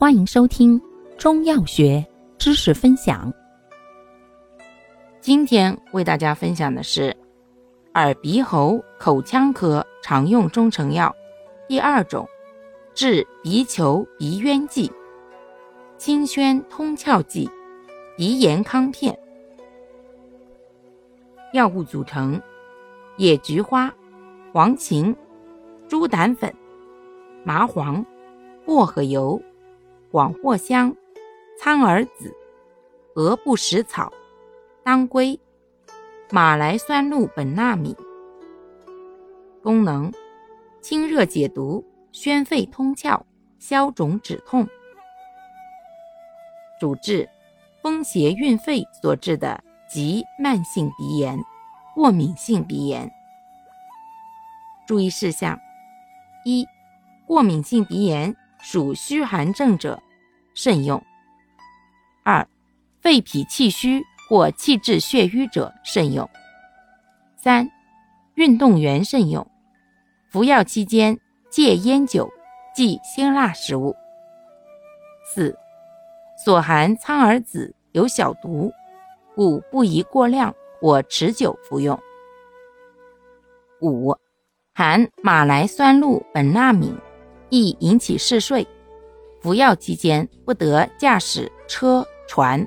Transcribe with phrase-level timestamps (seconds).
[0.00, 0.80] 欢迎收听
[1.18, 2.06] 中药学
[2.38, 3.32] 知识分享。
[5.20, 7.14] 今天为大家分享的是
[7.94, 11.12] 耳鼻喉口腔科常用中成药
[11.66, 12.24] 第二种
[12.94, 14.88] 治鼻球鼻渊剂——
[15.98, 17.50] 清宣通窍剂
[18.16, 19.18] 鼻炎康片。
[21.52, 22.40] 药物组成：
[23.16, 23.92] 野菊花、
[24.52, 25.12] 黄芩、
[25.88, 26.54] 猪胆粉、
[27.42, 28.06] 麻黄、
[28.64, 29.42] 薄荷油。
[30.10, 30.96] 广藿香、
[31.58, 32.34] 苍耳子、
[33.14, 34.10] 鹅不食草、
[34.82, 35.38] 当归、
[36.30, 37.94] 马来酸露本纳米。
[39.62, 40.10] 功能：
[40.80, 43.20] 清热解毒、宣肺通窍、
[43.58, 44.66] 消肿止痛。
[46.80, 47.28] 主治：
[47.82, 51.38] 风邪蕴肺所致的急慢性鼻炎、
[51.94, 53.12] 过敏性鼻炎。
[54.86, 55.60] 注意事项：
[56.46, 56.66] 一、
[57.26, 58.34] 过敏性鼻炎。
[58.60, 60.02] 属虚寒症者，
[60.54, 61.02] 慎用。
[62.24, 62.46] 二、
[63.00, 66.28] 肺脾气虚或气滞血瘀者慎用。
[67.36, 67.70] 三、
[68.34, 69.46] 运动员慎用。
[70.28, 72.28] 服药期间戒烟酒
[72.74, 73.96] 忌辛辣食物。
[75.24, 75.56] 四、
[76.44, 78.70] 所含苍耳子有小毒，
[79.34, 81.98] 故不宜过量或持久服用。
[83.80, 84.14] 五、
[84.74, 86.94] 含马来酸露苯那敏。
[87.50, 88.66] 易引起嗜睡，
[89.40, 92.66] 服药期间不得驾驶车船，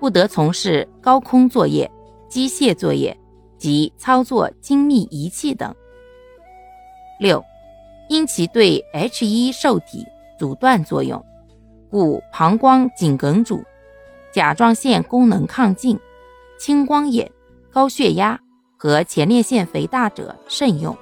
[0.00, 1.90] 不得从事高空作业、
[2.28, 3.16] 机械作业
[3.58, 5.74] 及操作精密仪器等。
[7.20, 7.44] 六，
[8.08, 10.06] 因其对 H1 受体
[10.38, 11.24] 阻断作用，
[11.90, 13.62] 故膀胱颈梗阻、
[14.32, 15.98] 甲状腺功能亢进、
[16.58, 17.30] 青光眼、
[17.72, 18.40] 高血压
[18.76, 20.96] 和前列腺肥大者慎用。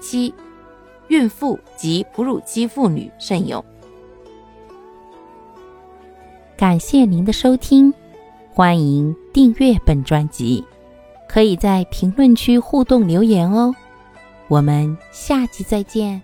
[0.00, 0.34] 七。
[1.08, 3.64] 孕妇及哺乳期妇女慎用。
[6.56, 7.92] 感谢您的收听，
[8.50, 10.64] 欢迎订阅本专辑，
[11.28, 13.74] 可以在评论区互动留言哦。
[14.48, 16.20] 我们下期再见。